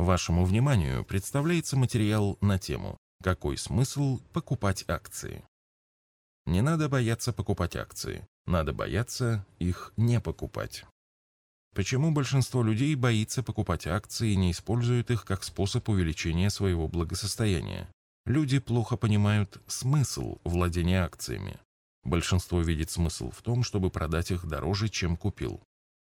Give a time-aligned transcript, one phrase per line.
[0.00, 5.44] Вашему вниманию представляется материал на тему «Какой смысл покупать акции?».
[6.46, 10.86] Не надо бояться покупать акции, надо бояться их не покупать.
[11.74, 17.86] Почему большинство людей боится покупать акции и не используют их как способ увеличения своего благосостояния?
[18.24, 21.60] Люди плохо понимают смысл владения акциями.
[22.04, 25.62] Большинство видит смысл в том, чтобы продать их дороже, чем купил.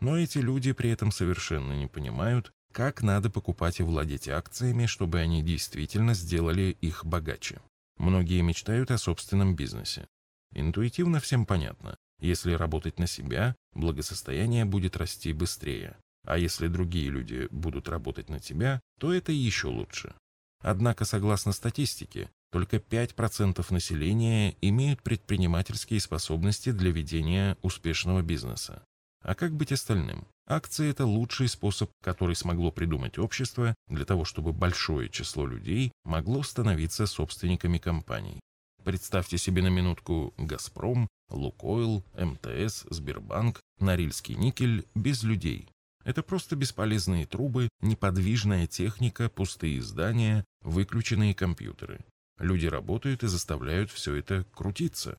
[0.00, 5.18] Но эти люди при этом совершенно не понимают, как надо покупать и владеть акциями, чтобы
[5.18, 7.60] они действительно сделали их богаче.
[7.96, 10.06] Многие мечтают о собственном бизнесе.
[10.54, 11.96] Интуитивно всем понятно.
[12.20, 15.96] Если работать на себя, благосостояние будет расти быстрее.
[16.24, 20.14] А если другие люди будут работать на тебя, то это еще лучше.
[20.60, 28.84] Однако, согласно статистике, только 5% населения имеют предпринимательские способности для ведения успешного бизнеса.
[29.28, 30.26] А как быть остальным?
[30.46, 36.42] Акции– это лучший способ, который смогло придумать общество для того, чтобы большое число людей могло
[36.42, 38.40] становиться собственниками компаний.
[38.84, 45.68] Представьте себе на минутку «Газпром», «Лукойл», МТС, Сбербанк, Норильский никель без людей.
[46.06, 52.00] Это просто бесполезные трубы, неподвижная техника, пустые здания, выключенные компьютеры.
[52.38, 55.18] Люди работают и заставляют все это крутиться.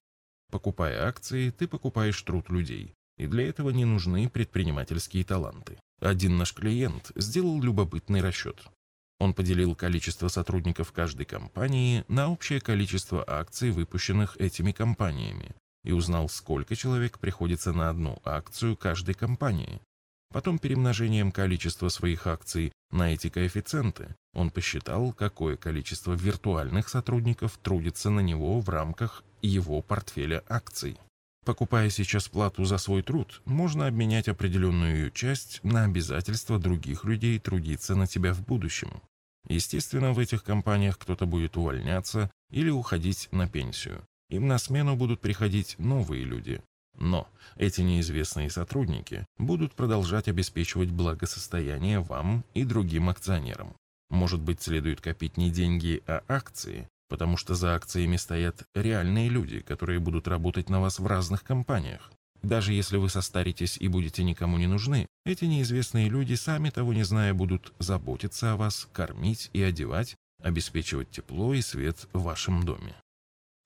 [0.49, 5.77] Покупая акции, ты покупаешь труд людей и для этого не нужны предпринимательские таланты.
[6.01, 8.65] Один наш клиент сделал любопытный расчет.
[9.19, 15.53] Он поделил количество сотрудников каждой компании на общее количество акций, выпущенных этими компаниями,
[15.83, 19.81] и узнал, сколько человек приходится на одну акцию каждой компании.
[20.31, 28.09] Потом перемножением количества своих акций на эти коэффициенты он посчитал, какое количество виртуальных сотрудников трудится
[28.09, 30.97] на него в рамках его портфеля акций.
[31.49, 37.39] Покупая сейчас плату за свой труд, можно обменять определенную ее часть на обязательства других людей
[37.39, 39.01] трудиться на тебя в будущем.
[39.47, 44.03] Естественно, в этих компаниях кто-то будет увольняться или уходить на пенсию.
[44.29, 46.61] Им на смену будут приходить новые люди.
[46.99, 53.73] Но эти неизвестные сотрудники будут продолжать обеспечивать благосостояние вам и другим акционерам.
[54.11, 59.59] Может быть, следует копить не деньги, а акции, потому что за акциями стоят реальные люди,
[59.59, 62.11] которые будут работать на вас в разных компаниях.
[62.41, 67.03] Даже если вы состаритесь и будете никому не нужны, эти неизвестные люди, сами того не
[67.03, 72.95] зная, будут заботиться о вас, кормить и одевать, обеспечивать тепло и свет в вашем доме.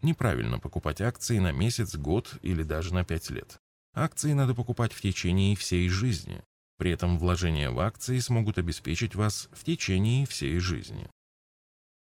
[0.02, 3.58] Неправильно покупать акции на месяц, год или даже на пять лет.
[3.94, 6.42] Акции надо покупать в течение всей жизни.
[6.78, 11.08] При этом вложения в акции смогут обеспечить вас в течение всей жизни.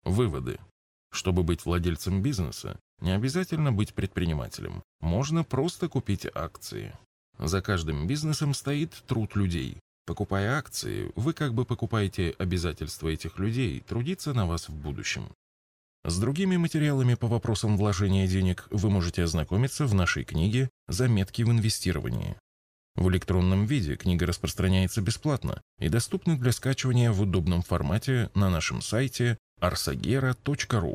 [0.05, 0.61] Выводы.
[1.13, 4.83] Чтобы быть владельцем бизнеса, не обязательно быть предпринимателем.
[5.01, 6.95] Можно просто купить акции.
[7.39, 9.79] За каждым бизнесом стоит труд людей.
[10.07, 15.29] Покупая акции, вы как бы покупаете обязательства этих людей трудиться на вас в будущем.
[16.05, 21.51] С другими материалами по вопросам вложения денег вы можете ознакомиться в нашей книге «Заметки в
[21.51, 22.37] инвестировании».
[22.97, 28.83] В электронном виде книга распространяется бесплатно и доступна для скачивания в удобном формате на нашем
[28.83, 30.95] сайте arsagera.ru.